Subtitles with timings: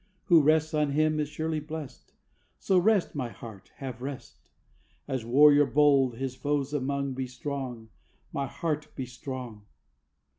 [0.29, 2.13] Who rests on Him Is surely blest.
[2.57, 4.31] So rest, my heart, Have rest_!
[5.07, 7.89] _As warrior bold His foes among, Be strong,
[8.33, 9.67] my heart, Be strong!